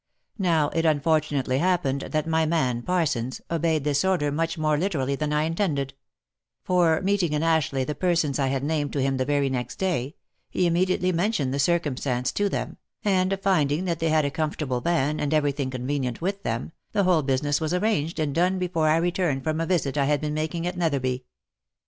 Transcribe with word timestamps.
Now 0.39 0.69
it 0.69 0.83
unfortunately 0.83 1.59
hap 1.59 1.83
pened, 1.83 2.09
that 2.11 2.25
my 2.25 2.43
man, 2.43 2.81
Parsons, 2.81 3.39
obeyed 3.51 3.83
this 3.83 4.03
order 4.03 4.31
much 4.31 4.57
more 4.57 4.75
literally 4.75 5.15
than 5.15 5.31
I 5.31 5.43
intended; 5.43 5.93
for 6.63 7.01
meeting 7.03 7.33
in 7.33 7.43
Ashleigh 7.43 7.83
the 7.85 7.93
persons 7.93 8.39
I 8.39 8.47
had 8.47 8.63
named 8.63 8.93
to 8.93 9.01
him 9.03 9.17
the 9.17 9.25
very 9.25 9.47
next 9.47 9.75
day, 9.75 10.15
he 10.49 10.65
immediately 10.65 11.11
mentioned 11.11 11.53
the 11.53 11.59
circumstance 11.59 12.31
to 12.31 12.49
them, 12.49 12.77
and 13.05 13.37
finding 13.43 13.85
that 13.85 13.99
they 13.99 14.09
had 14.09 14.25
a 14.25 14.31
comfortable 14.31 14.81
van, 14.81 15.19
and 15.19 15.35
every 15.35 15.53
thin° 15.53 15.71
convenient 15.71 16.19
with 16.19 16.41
them, 16.41 16.71
the 16.93 17.03
whole 17.03 17.21
business 17.21 17.61
was 17.61 17.71
arranged 17.71 18.19
and 18.19 18.33
done 18.33 18.57
before 18.57 18.87
I 18.89 18.97
returned 18.97 19.43
from 19.43 19.61
a 19.61 19.67
visit 19.67 19.99
I 19.99 20.05
had 20.05 20.19
been 20.19 20.33
making 20.33 20.65
at 20.65 20.75
Netherby. 20.75 21.25